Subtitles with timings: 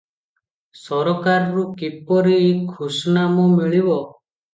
[0.83, 2.39] ସରକାରରୁ କିପରି
[2.79, 4.01] ଖୁସ୍-ନାମ ମିଳିବ